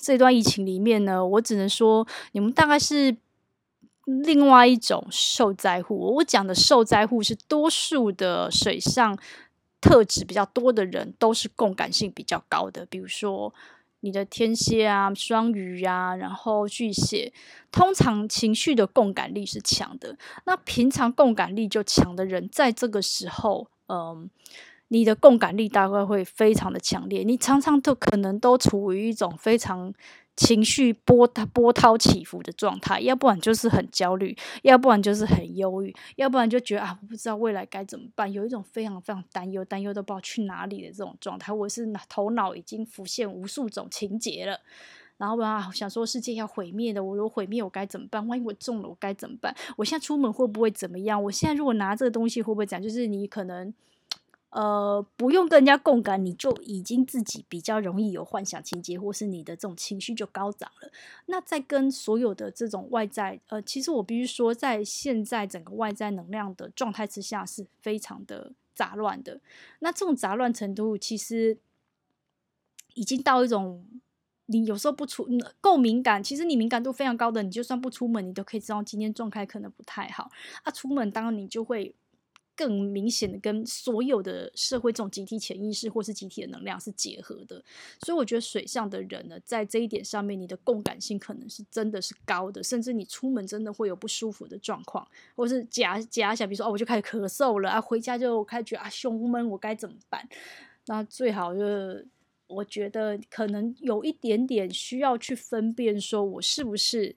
[0.00, 3.14] 这段疫情里面呢，我只能说，你们大概是
[4.06, 6.14] 另外一种受灾户。
[6.16, 9.18] 我讲的受灾户是多数的水象
[9.82, 13.52] 特质比较多的人，都是共感性比较高的，比如说。
[14.02, 17.34] 你的天蝎啊、双鱼啊，然后巨蟹，
[17.70, 20.16] 通常情绪的共感力是强的。
[20.46, 24.30] 那平常共感力就强的人，在这个时候，嗯，
[24.88, 27.24] 你的共感力大概会非常的强烈。
[27.24, 29.92] 你常常都可能都处于一种非常。
[30.36, 44.58] 情绪波涛波涛起伏的状态，要不然就是很焦虑，要不然就是很忧郁，要不然就觉得啊，我不知道未来该怎么办，有一种非常非常担忧，担忧都不知道去哪里的这种状态，或者是头脑已经浮现无数种情节了，
[45.20, 48.26] 然后吧，想说世界要毁灭的，我如果毁灭，我该怎么办？
[48.26, 49.54] 万一我中了，我该怎么办？
[49.76, 51.22] 我现在出门会不会怎么样？
[51.22, 52.82] 我现在如果拿这个东西会不会讲？
[52.82, 53.72] 就是你可能。
[54.52, 60.90] 呃，不用跟人家共感，你就已经自己比较容易有幻想情节，或是你的这种情绪就高涨了。
[61.26, 69.40] 那在跟所有的这种外在，呃，其实我必须说，在现在整个外在能量的状态之下，是非常的杂乱的。
[69.78, 71.56] 那这种杂乱程度，其实
[72.94, 73.86] 已经到一种，
[74.50, 75.26] 你有时候不出
[75.60, 80.30] 够敏感，其实你敏感度非常高的，你就算不出门，你都可以知道今天状态可能不太好。
[80.62, 81.94] 啊，出门当然你就会。
[82.56, 87.64] 更明显的跟所有的社会这种集体潜意识或是集体的能量是结合的，
[88.00, 100.28] 所以我觉得水象的人呢，在这一点上面，你的共感性可能是真的是高的，甚至你出门真的会有不舒服的状况，或是假假想，比如说哦，我就开始咳嗽了啊，回家就开始觉得啊胸闷，我该怎么办？
[100.84, 102.06] 那最好就是
[102.50, 107.16] 我觉得可能有一点点需要去分辨，说我是不是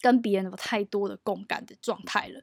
[0.00, 2.42] 跟别人有太多的共感的状态了，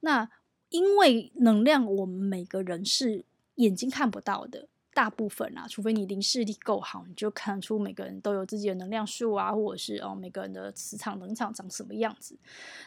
[0.00, 0.28] 那。
[0.68, 12.34] 因为能量，我们每个人是眼睛看不到的，大部分啊，除非你灵视力够好，你就看出每个人都有自己的能量数啊，或者是哦，每个人的磁场、能场长什么样子。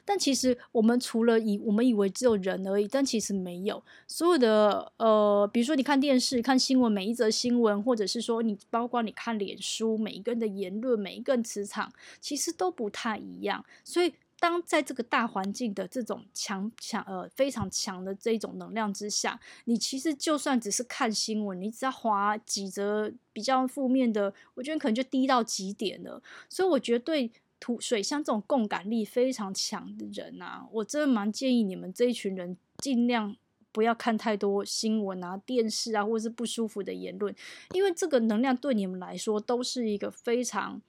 [0.03, 14.11] 但其实我们除了以我们以为只有人而已，但其实没有所有的呃，比如说你看电视、看新闻，每一则新闻，或者是说你包括你看脸书，每一个人的言论，每一个人磁场，其实都不太一样，所以。
[14.39, 26.23] 当在这个大环境的这种强强呃非常强的这一种能量之下，你其实就算只是看新闻，你只要滑几则比较负面的，我觉得可能就低到极点了。
[26.47, 33.35] 所以我觉得对土水像这种共感力非常强的人啊，我真的蛮建议你们这一群人尽量
[33.73, 37.35] 不要看太多新闻啊、电视啊，或者是不舒服的言论，
[37.73, 40.81] 因为这个能量对你们来说都是一个非常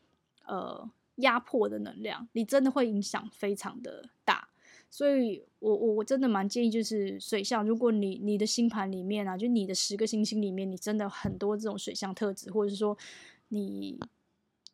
[0.47, 0.89] 呃。
[1.21, 4.49] 压迫的能量，你真的会影响非常的大，
[4.91, 12.97] 所以我我我真的蛮建议，就是水象，如果你你的星盘里面啊，就你的十个星星里面，你真的很多这种水象特质，或者是说
[13.49, 13.99] 你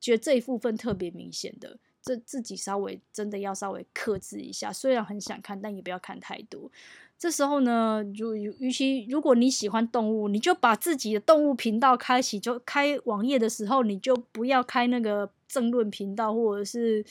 [0.01, 6.71] 觉得这一部分特别明显的，这自己稍微真的要稍微克制一下，虽然很想看，但也不要看太多。
[7.19, 17.05] 这时候呢，如与其如果你喜欢动物，你就把自己的动物频道开启，就开网页的时候，你就不要开那个政论频道，或者是。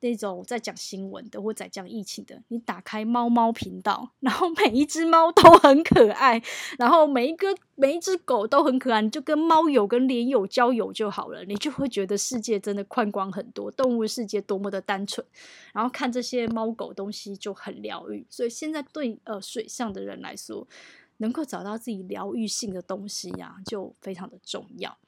[0.00, 6.42] 那种在讲新闻的，或在讲疫情的，你打开猫猫频道，然后每一只猫都很可爱，
[6.76, 15.26] 然后每一个每一只狗都很可爱，你就跟猫友跟连友交友就好了，你就会觉得世界真的宽广很多，动物世界多么的单纯，
[15.72, 18.26] 然后看这些猫狗东西就很疗愈。
[18.28, 20.68] 所以现在对呃水象的人来说，
[21.16, 24.98] 能够找到自己疗愈性的东西呀、就非常的重要。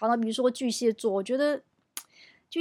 [0.00, 1.60] 好了，比如说巨蟹座，我觉得。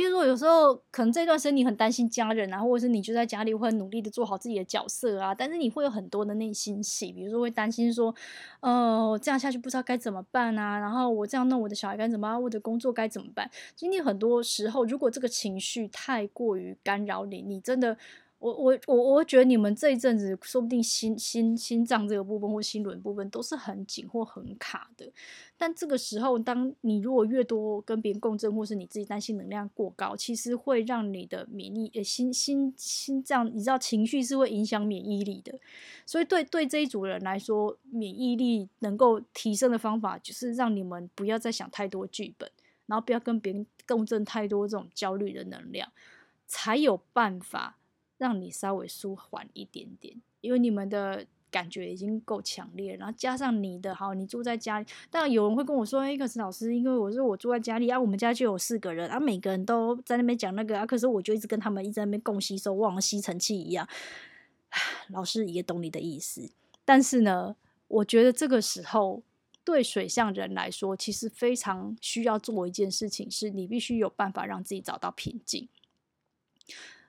[0.01, 8.13] 就是说，有时候可能这段时间你很担心家人啊，或者是你就在家里会努力的做好自己的角色啊，但是你会有很多的内心戏，比如说会担心说，
[8.61, 13.49] 呃，这样下去不知道该怎么办啊，然后我这样弄我的小孩该怎么办，我的工作该怎么办？
[13.75, 17.97] 经历很多时候，如果这个情绪太过于干扰你，你真的。
[18.43, 25.09] 我我我我觉得你们这一阵子说不定心心心脏这个部分或心轮部分都是很紧或很卡的，
[25.57, 35.57] 但这个时候，当你如果越多跟别人共振，或是你自己担心能量过高，其实会让你的免疫呃心心心脏，你知道情绪是会影响免疫力的，
[36.05, 42.51] 所以对对这一组人来说，免疫力能够提升的方法就是让你们不要再想太多剧本，
[42.87, 45.89] 然后不要跟别人共振太多这种焦虑的能量，
[46.45, 47.77] 才有办法。
[48.23, 63.85] 让你稍微舒缓一点点，因为你们的感觉已经够强烈，然后加上你的好，你住在家里，当然有人会跟我说：“哎，可是老师，因为我说我住在家里啊，我们家就有四个人啊，每个人都在那边讲那个啊，可是我就一直跟他们一直在那边共吸收，忘了吸尘器一样。”
[65.09, 66.49] 老师也懂你的意思，
[66.85, 67.55] 但是呢，
[67.89, 69.21] 我觉得这个时候
[69.63, 75.67] 对水象人来说，其实非常需要做一件事情，是你必须有办法让自己找到平静。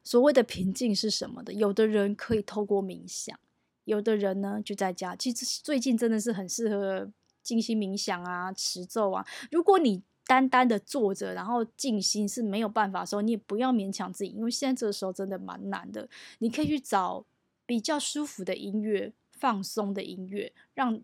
[0.05, 1.53] 所谓的平静是什么的？
[1.55, 3.37] 有的人可以透过冥想，
[3.85, 5.17] 有的人呢就在家。
[5.17, 7.11] 其实最近真的是很适合
[7.43, 9.27] 静心冥想啊、持咒啊。
[9.51, 16.07] 如果你单单的坐着，然后静心是没有办法的时候，你也不要勉强自己，因为现在这个时候真的蛮难的。
[16.39, 17.25] 你可以去找
[17.65, 21.01] 比较舒服的音乐、放松的音乐，让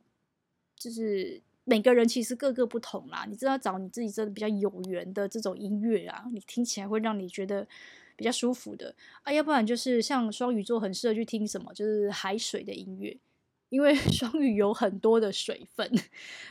[0.76, 3.24] 就是每个人其实各个不同啦。
[3.26, 7.66] 你知道找你自己真的比较有缘的这种音乐啊，你听起来会让你觉得。
[8.20, 13.18] 比较舒服的啊，要不然就是像双鱼座很适合去听什么，就是海水的音乐，
[13.70, 15.90] 因为 双鱼有很多的水分，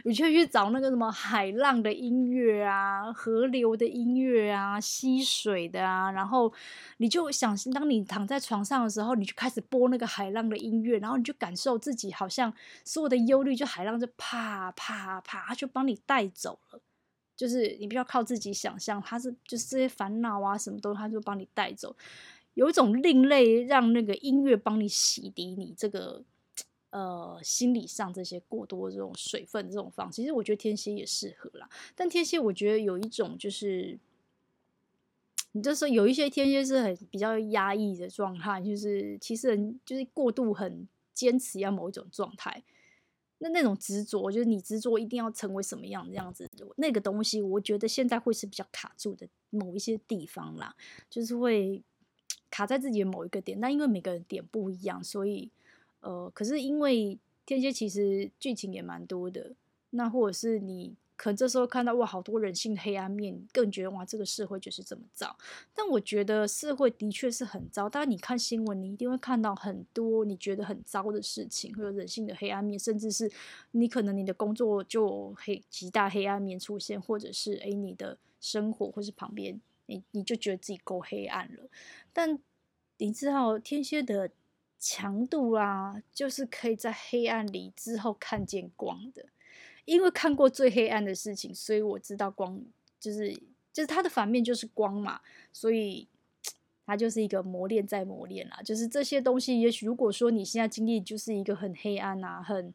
[0.03, 6.51] 你就去找那个什么海浪的音乐啊，河流的音乐啊，溪水的啊，然后
[6.97, 12.51] 你就想，当你躺在床上的时候，你就开始播那个海浪的音乐，然后你就感受自己好像
[12.83, 16.81] 所有的忧虑，就海浪就啪啪啪，就帮你带走了。
[17.39, 21.95] 就是你必须要靠自己想象，他是就是这些烦恼啊，什么都他就帮你带走。
[22.55, 26.21] 有一种另类，让那个音乐帮你洗涤你这个
[26.89, 30.11] 呃心理上这些过多这种水分这种方。
[30.11, 33.97] 其实我觉得天蝎也适合啦，但天蝎我觉得有一种就是，
[35.53, 42.61] 你就说有一些天蝎是很比较压抑的状态，就是其实人就是过度很坚持要某一种状态。
[43.39, 50.75] 那那种执着，就是你执着一定要成为什么样这样子，那个东西，我觉得现在会是比较卡住的某一些地方啦，
[51.09, 51.83] 就是会
[52.51, 53.59] 卡在自己的某一个点。
[53.59, 55.49] 但因为每个人点不一样，所以
[56.01, 59.53] 呃，可是因为天蝎其实剧情也蛮多的，
[59.89, 60.95] 那或者是你。
[61.19, 65.35] 可能这时候看到哇，好多人性的黑暗面，更觉得哇，这个社会就是这么糟。
[65.73, 67.89] 但我觉得社会的确是很糟。
[67.89, 73.29] 当然，你看新闻，你一定会看到很多你觉得很糟的事情，会有人性的黑暗面，甚至是
[73.71, 81.69] 你可能你的工作就黑极大黑暗面出现，或者是诶，你的生活或是旁边，你你就觉得自己够黑暗了。
[82.13, 82.39] 但
[82.97, 84.31] 你知道天蝎的
[84.79, 89.25] 强度啊，就是可以在黑暗里之后看见光的。
[89.89, 92.61] 因为看过最黑暗的事情，所以我知道光
[92.99, 93.33] 就是
[93.73, 95.19] 就是它的反面就是光嘛，
[95.51, 96.07] 所以
[96.85, 98.61] 它就是一个磨练再磨练啦。
[98.63, 102.71] 就是这些东西，也许如果说你现在经历就是一个很黑暗啊，很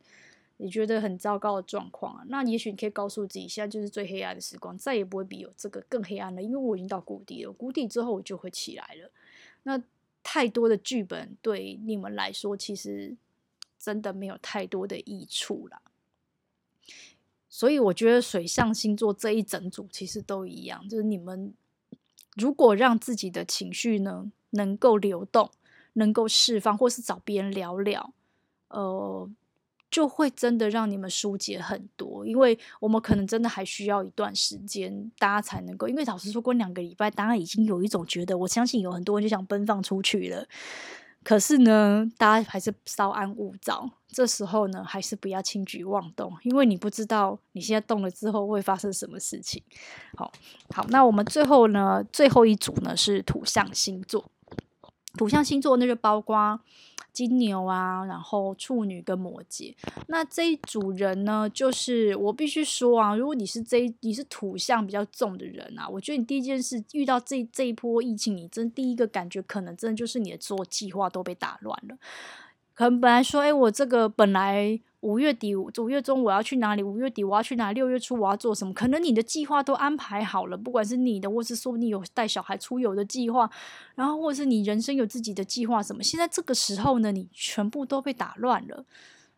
[0.57, 9.11] 你觉得很糟糕的状况啊，那也许你可以告诉自己，现在就是最黑暗的时光，再也不会比有这个更黑暗了，因为我已经到谷底了，谷底之后我就会起来了。
[9.62, 9.81] 那
[10.22, 13.14] 太多的剧本对你们来说，其实
[13.79, 15.81] 真的没有太多的益处啦。
[17.55, 21.55] 所以我觉得水象星座这一整组其实都一样，就是你们
[22.35, 25.49] 如果让自己的情绪呢能够流动，
[25.93, 28.12] 能够释放，或是找别人聊聊，
[28.71, 29.31] 呃，
[29.88, 32.27] 就会真的让你们疏解很多。
[32.27, 35.87] 因为我们可能真的还需要一段时间，大家才能够。
[35.87, 40.49] 因为老实说，过两个礼拜，大家已经有一种觉得，我相信有很多人就想奔放出去了。
[41.25, 43.91] 可是呢，大家还是稍安勿躁。
[44.09, 49.61] 这时候呢，还是不要轻举妄动，因为你不知道你现在动了之后会发生什么事情。
[50.17, 50.31] 好，
[50.73, 54.31] 好，那我们最后呢，最后一组呢是土象星座。
[55.16, 56.61] 土象星座那就包括。
[57.15, 59.73] 金牛啊，然后处女跟摩羯，
[60.09, 71.97] 那这一组人呢，就是我必须说啊，如果你是这你是土象比较重的人啊，我觉得你第一件事遇到这这一波疫情，你真第一个感觉可能真的就是你的做计划都被打乱了。
[72.75, 76.82] 可能本来说，哎，我这个本来五月底、五月中我要去哪里？
[76.82, 77.72] 五月底我要去哪？
[77.72, 78.72] 六月初我要做什么？
[78.72, 83.50] 可能你的计划都安排好了，不管是你的，或是说你有带小孩出游的计划，
[83.94, 86.02] 然后或者是你人生有自己的计划什么。
[86.02, 88.86] 现在这个时候呢，你全部都被打乱了。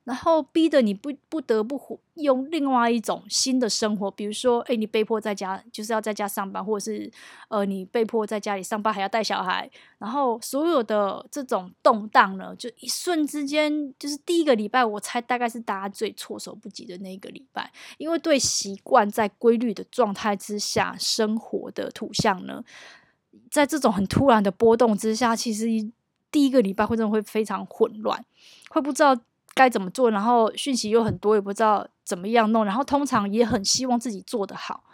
[0.07, 7.11] 然后逼得你不不得不用另外一种新的生活，比如说，哎，你被迫在家就是要在家上班，或者是
[7.49, 22.63] 呃，你被迫在家里上班还要带小孩，然后所有的这种动荡呢，就一瞬之间，就是第一个礼拜，我猜大概是大家最措手不及的那个礼拜，因为对习惯在规律的状态之下生活的土象呢，
[23.51, 25.67] 在这种很突然的波动之下，其实
[26.31, 28.25] 第一个礼拜会真的会非常混乱，
[28.71, 29.19] 会不知道。
[29.57, 30.11] 该怎么做？
[30.11, 32.63] 然后讯息又很多，也不知道怎么样弄。
[32.63, 34.85] 然后通常也很希望自己做得好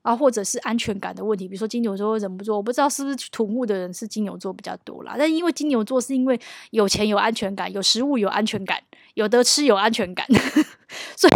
[0.00, 1.46] 啊，或者是安全感的问题。
[1.46, 5.14] 比如说金牛座忍不住，我不知道是不是土木的人是金牛座比较多啦。
[5.18, 6.40] 但因为金牛座是因为
[6.70, 8.82] 有钱有安全感，有食物有安全感，
[9.12, 10.26] 有得吃有安全感，
[11.14, 11.28] 所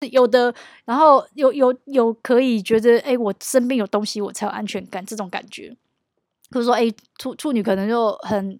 [0.00, 0.54] 以有的，
[0.86, 5.68] 然后有有有可以觉得，哎，我身边有东西我才有安全感这种感觉。
[6.50, 8.58] 比如说，哎，处处女可能就很。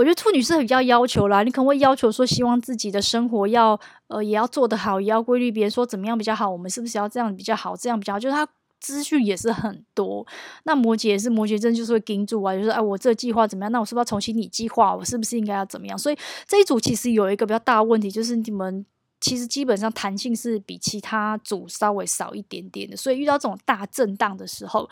[0.00, 5.52] 我觉得处女是比较要求啦，你可能会要求说，希望自己的生活要呃也要做得好，也要规律。
[5.52, 7.76] 别人说怎么样比较好，我们是不是要这样比较好？
[7.76, 8.48] 这样比较好，就是他
[8.78, 10.26] 资讯也是很多。
[10.64, 13.70] 那摩羯也是摩羯，真就是会盯住啊，就是哎，我这计划怎么样？
[13.70, 14.96] 那我是不是要重新拟计划？
[14.96, 15.98] 我是不是应该要怎么样？
[15.98, 16.16] 所以
[16.48, 18.86] 这一组其实有一个比较大的问题，就是你们
[19.20, 24.88] 其实基本上弹性是比其他组稍微少一点点的，所以遇到这种大震荡的时候，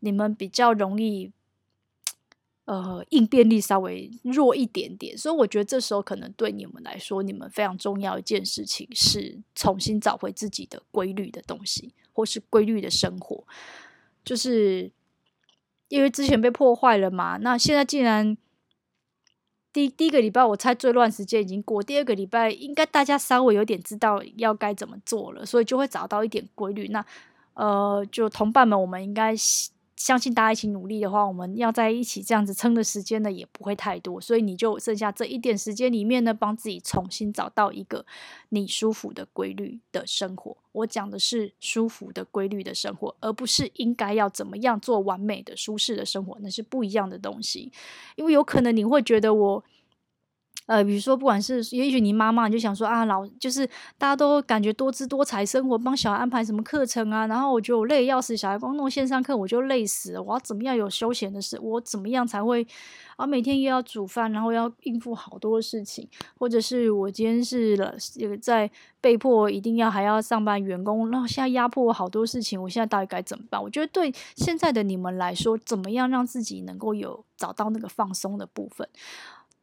[0.00, 1.30] 你们比较容易。
[2.68, 13.42] 呃，应变力稍微弱一点点，所以我觉得这时候可能对你们来说，你们非常重要一件事情是重新找回自己的规律的东西，或是规律的生活。
[14.22, 14.92] 就是
[15.88, 18.36] 因为之前被破坏了嘛，那现在既然
[19.72, 26.88] 第第一个礼拜我猜最乱时间已经过，第二个礼拜应该大家稍微有点知道要该怎么做了，所以就会找到一点规律。
[26.88, 27.02] 那
[27.54, 29.34] 呃，就同伴们，我们应该。
[29.98, 38.06] 相信大家一起努力的话，我们要在一起这样子撑的时间呢，也不会太多，所以你就剩下这一点时间里面呢，帮自己重新找到一个
[38.50, 40.56] 你舒服的规律的生活。
[40.70, 47.72] 我讲的是舒服的规律的生活，而不是应该要怎么样做完美的舒适的生活，那是不一样的东西。
[48.14, 49.64] 因为有可能你会觉得我。
[50.68, 53.66] 呃，比如说，不管是也许你妈妈你就想说啊，老就是
[53.96, 61.58] 大家都感觉多姿多彩生活，帮小孩安排什么课程啊，然后我觉得我累要死，小孩光弄线上课我就累死了，我要怎么样有休闲的事？
[61.58, 62.66] 我怎么样才会
[63.16, 63.26] 啊？
[63.26, 66.06] 每天又要煮饭，然后要应付好多事情，
[66.38, 73.62] 或者是我今天是了，有在被迫一定要还要上班，员工，然后现在压迫我好多事情，我现在到底该怎么办？
[73.62, 78.86] 我觉得对现在的你们来说，怎么样让自己能够有找到那个放松的部分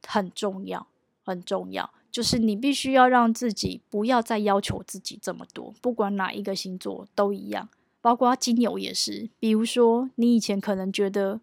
[0.08, 0.88] 很重要。
[1.26, 7.68] 很重要，就是你必须要让自己不要再要求自己这么多，不管哪一个星座都一样，
[8.00, 9.30] 包括金牛也是。
[9.40, 11.42] 比如说，你以前可能觉得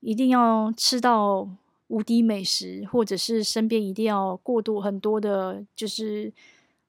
[0.00, 1.46] 一定要吃到
[1.88, 6.32] 无敌美食，或者是身边一定要过度很多的，就是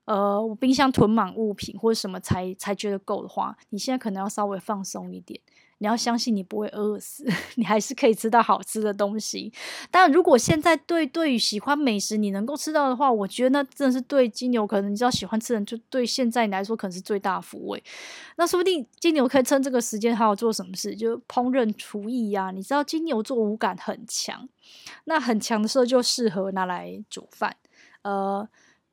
[0.05, 5.39] 呃，我冰箱囤满物品或者什么才才觉得够的话，你现在可能要稍微放松一点。
[5.77, 7.25] 你要相信你不会饿死，
[7.57, 9.51] 你还是可以吃到好吃的东西。
[9.89, 17.83] 但，如果现在对对于喜欢美食你能够吃到的话，我觉得那真的是对金牛可能你知道喜欢吃的人，就对现在你来说可能是最大的抚慰。
[18.35, 22.51] 那说不定金牛可以趁这个时间好好做什么事，就烹饪厨艺呀。
[22.51, 24.47] 你知道金牛座五感很强，
[25.05, 27.55] 那很强的时候就适合拿来煮饭，
[28.03, 28.47] 呃。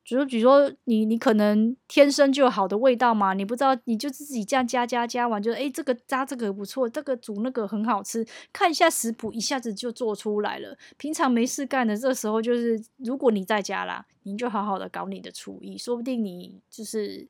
[0.08, 10.78] 比如，比如说你，你可能天生就有好的味道嘛，你不知道，你就自己这样加加加完，就诶，这个加这个不错，这个煮那个很好吃，看一下食谱，一下子就做出来了。
[10.96, 17.28] 平常没事干的这时候，就是如果你在家啦，你就好好的搞你的厨艺，说不定你就是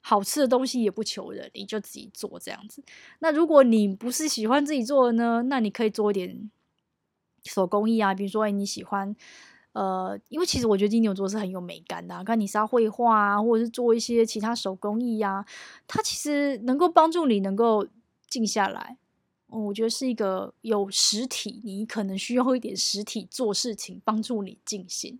[0.00, 2.80] 好吃的东西也不求人，你就自己做这样子。
[3.18, 6.48] 那如果你不是喜欢自己做的呢，那你可以做一点
[7.42, 9.16] 手工艺啊，比如说诶，你喜欢。
[9.74, 15.44] 呃，因为其实我觉得金牛座是很有美感的啊，看你是要绘画啊，或者是做一些其他手工艺呀，
[15.86, 17.86] 它其实能够帮助你能够
[18.28, 18.96] 静下来。
[19.52, 25.18] 嗯，我觉得是一个有实体，你可能需要一点实体做事情帮助你静心。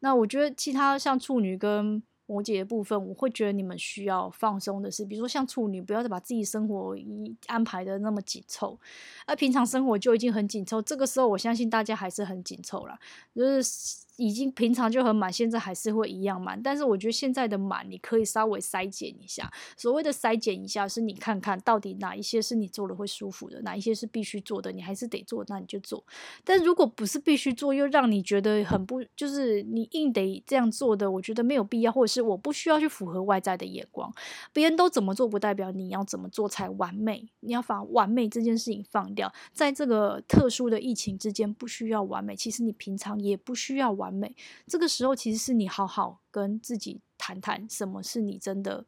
[0.00, 8.78] 那我觉得其他像处女跟摩羯的部分，我会觉得你们需要放松的是，比如说像处女，不要再把自己生活一安排的那么紧凑，
[9.26, 12.98] 而平常生活就已经很紧凑，这个时候我相信大家还是很紧凑啦，
[13.34, 16.60] 就是已经平常就很满，现在还是会一样满。
[16.60, 19.48] 但是我觉得现在的满，你可以稍微筛减一下。
[19.76, 26.04] 所谓的筛减一下，是你看看到底哪一些是你做了会舒服的，哪一些是必须做的，你还是得做，那你就做。
[26.42, 34.12] 但如果不是必须做，又让你觉得很不，就是你硬得这样做的，我觉得没有必要，或者是我不需要去符合外在的眼光。
[34.52, 37.28] 别人都怎么做，不代表你要怎么做才完美。
[37.38, 42.34] 你要把完美这件事情放掉，在这个特殊的疫情之间，不需要完美。
[42.34, 44.07] 其实你平常也不需要完。
[44.08, 44.34] 完美，
[44.66, 48.84] 这个时候其实是你好好跟自己谈谈，什么是你真的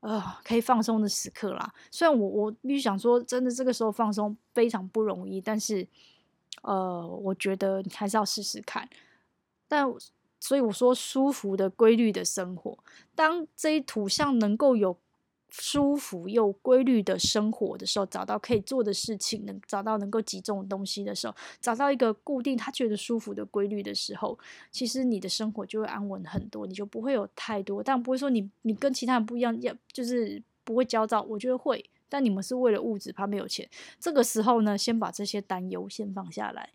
[0.00, 1.72] 呃可以放松的时刻啦。
[1.90, 5.88] 虽然我我必须想说，真的这个时候放松非常不容易，但是
[6.62, 8.88] 呃，我觉得你还是要试试看。
[9.66, 9.86] 但
[10.38, 12.78] 所以我说，舒服的、规律的生活，
[13.14, 14.98] 当这一土像能够有。
[15.54, 24.38] 舒服又规律的生活的时候，找到可以做的事情，能找到能够集中的东西的时候，找到一个固定他觉得舒服的规律的时候，
[24.70, 31.20] 其实你的生活就会安稳很多，你就不会有太多，但不会说你你跟其他人不一样，要就是不会焦躁。
[31.22, 33.68] 我觉得会，但你们是为了物质，怕没有钱。
[34.00, 36.70] 这个时候呢，先把这些担忧先放下来，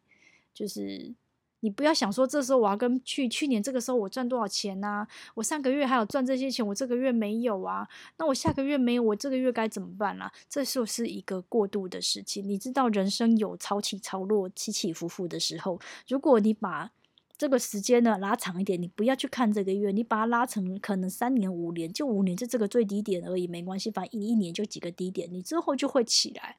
[0.53, 1.15] 就是。
[1.61, 5.07] 你不要想说，这时候我要跟去去年这个时候我赚多少钱啊？
[5.33, 7.87] 我上个月还有赚这些钱，我这个月没有啊？
[8.17, 10.31] 那我下个月没有，我这个月该怎么办啊？
[10.47, 12.47] 这时候是一个过渡的事情。
[12.47, 15.79] 你知道人生有潮起潮落、起起伏伏的时候。
[16.07, 16.91] 如果你把
[17.37, 26.57] 这个时间呢拉长一点，你不要去看这个月，你把它拉成可能三年、五年，就五年就这个最低点而已，没关系，反正一一年就几个低点，你之后就会起来。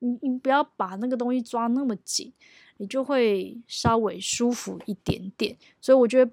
[0.00, 2.32] 你你不要把那个东西抓那么紧。
[2.82, 6.32] 你就会稍微舒服一点点，所以我觉得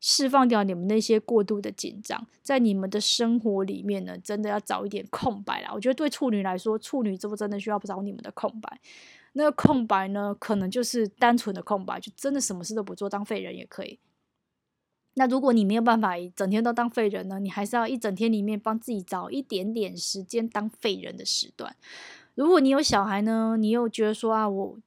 [0.00, 5.70] 释放掉你们那些过度的紧张，在你们的生活里面呢，真的要找一点空白啦。
[5.74, 8.80] 我觉得对处女来说，处女座真的需要找你们的空白。
[9.34, 13.98] 那个空白呢，可能就是单纯的空白，就真的什么事都不做，当废人也可以。
[15.16, 21.76] 那如果你没有办法整天都当废人呢，你还是要一整天里面帮自己找一点点时间当废人的时段。
[22.34, 24.78] 如果你有小孩呢，你又觉得说啊，我。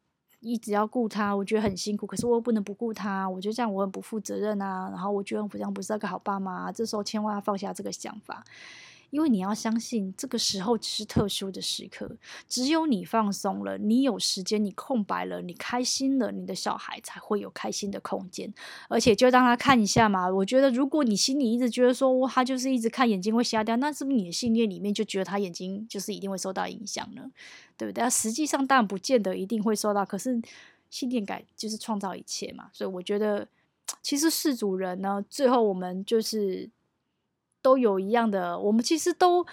[0.44, 2.06] 一直要顾他，我觉得很辛苦。
[2.06, 4.89] 可是我又不能不顾他，我觉得这样我很不负责任啊。
[4.89, 6.72] 然后我觉得我这样不是个好爸妈。
[6.72, 8.44] 这时候千万要放下这个想法。
[9.14, 18.51] 因为你要相信，这个时候只是特殊的时刻，只有你放松了，你有时间，你空白了，你开心了，你的小孩才会有开心的空间。
[18.89, 20.28] 而且就让他看一下嘛。
[20.28, 27.30] 我觉得，如果你心里一直觉得说，他就是一直看眼睛会瞎掉，那是不是你的信念里面就觉得他眼睛就是一定会受到影响呢？
[27.78, 28.09] 对不对？
[28.09, 30.41] 实际上当然不见得一定会受到，可是
[30.89, 32.72] 信念感就是创造一切嘛。
[32.74, 33.47] 所以我觉得，
[34.01, 36.72] 其实事主人呢，最后我们就是。
[37.64, 39.43] 都有一样的，我们其实都，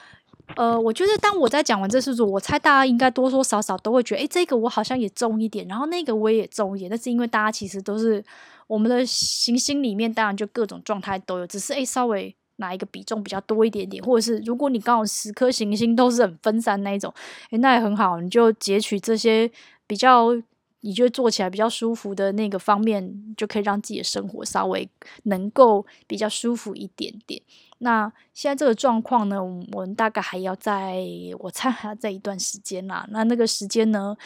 [0.56, 8.22] 呃，我觉得当我在讲完这四组，我猜大家应该多多少少都会觉得，诶，这个我好像也重一点，然后那个我也重一点，那是因为大家其实都是
[8.66, 17.14] 我们的行星里面，当然就各种状态都有，只是诶，稍微哪一个比重比较多一点点，或者是如果你刚好十颗行星都是很分散那一种，
[17.52, 19.50] 诶，那也很好，你就截取这些
[19.86, 20.36] 比较。
[20.82, 24.88] 你觉得做起来比较舒服的那个方面，就可以让自己的生活稍微
[25.24, 27.42] 能够比较舒服一点点。
[27.78, 31.04] 那现在这个状况呢，我们大概还要在，
[31.38, 33.06] 我猜还要再一段时间啦。
[33.10, 34.16] 那那个时间呢，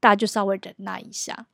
[0.00, 1.46] 大家就稍微忍耐一下。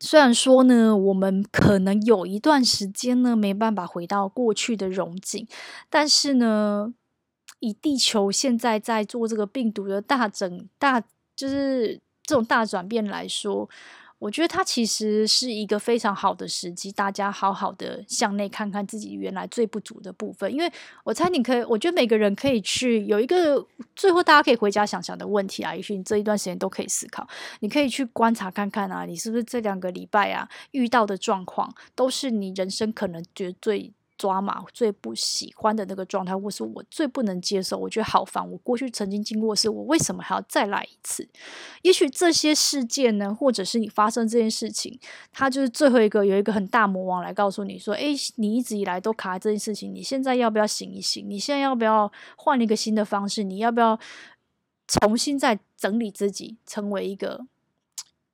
[0.00, 5.46] 虽然说呢，我们可能有一段时间呢没办法回到过去的荣景，
[5.88, 6.92] 但是呢，
[7.60, 11.04] 以地球现在在做这个病毒的大整大，
[11.36, 12.00] 就是。
[12.32, 13.68] 这种大转变来说，
[14.18, 20.50] 我觉得它其实是一个非常好的时机，大家好好的向内看看自己原来最不足的部分。
[20.50, 20.72] 因为
[21.04, 23.62] 我猜你可以，我觉得每个人可以去有一个
[23.94, 27.28] 最后大家可以回家想想的问题啊，也许你这一段时间都可以思考。
[27.60, 33.92] 你可以去观察看看啊，你是不是这两个礼拜啊遇到的状况，都是你人生可能觉得最。
[34.18, 38.48] 抓马最不喜欢的那个状态，或是我最不能接受，我觉得好烦。
[38.50, 41.28] 我过去曾经经过是，我为什么还要再来一次？
[41.82, 44.98] 也许这些事件呢，或者是你发生这件事情，
[45.32, 51.28] 它就是最后一个有一个很大魔王来告诉你说：“诶，你一直以来都卡在这件事情，你现在要不要醒一醒？
[51.28, 53.42] 你现在要不要换一个新的方式？
[53.42, 53.98] 你要不要
[54.86, 57.46] 重新再整理自己，成为一个？”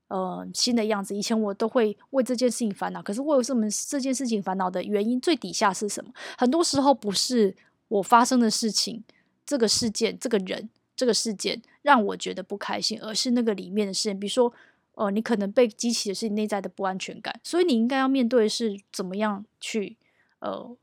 [0.09, 1.17] 呃，新的样子。
[1.17, 6.11] 以前我都会为这件事情烦恼，可是为什么这件事情烦恼的原因最底下是什么？
[6.37, 7.55] 很多时候不是
[7.89, 9.03] 我发生的事情，
[9.47, 14.19] 这个事件、这个人、这个事件让我觉得不开心，而是那个里面的事情。
[14.19, 14.53] 比如说，
[14.95, 19.97] 呃，你可能被激起的是你内在的不安全感，所以你应该要面对的是怎么样去
[20.41, 20.77] 呃。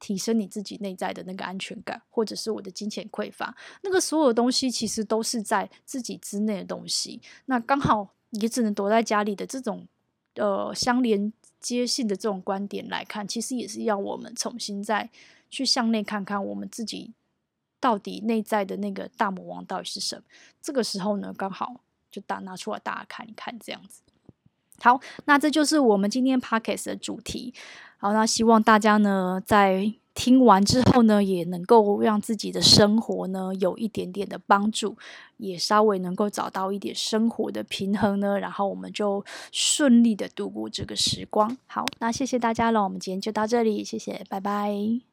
[0.00, 7.20] 提升你自己内在的那个安全感，或者是我的金钱匮乏，那个所有的东西其实都是在自己之内的东西。
[7.44, 9.86] 那刚好也只能躲在家里的这种
[10.34, 15.10] 呃相连接性的这种观点来看，其实也是要我们重新再
[15.50, 17.12] 去向内看看我们自己
[17.78, 20.22] 到底内在的那个大魔王到底是什么。
[20.62, 24.00] 这个时候呢，刚好就打拿出来大家看一看，这样子。
[24.82, 27.52] 好，那这就是我们今天 podcast 的主题。
[28.00, 29.92] 好，那希望大家呢在。
[30.12, 34.96] 听完之后呢，也能够让自己的生活呢有一点点的帮助，
[35.38, 41.56] 也稍微能够找到一点生活的平衡呢，然后我们就顺利的度过这个时光。
[41.66, 45.09] 好，那谢谢大家了，我们今天就到这里，谢谢，拜拜。